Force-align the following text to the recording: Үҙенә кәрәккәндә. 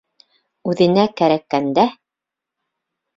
Үҙенә 0.71 1.03
кәрәккәндә. 1.21 1.83